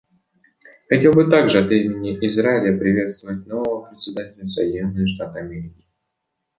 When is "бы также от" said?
1.13-1.69